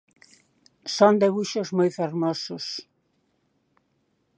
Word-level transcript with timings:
Son 0.95 1.13
debuxos 1.21 1.69
moi 1.77 1.89
fermosos. 1.99 2.65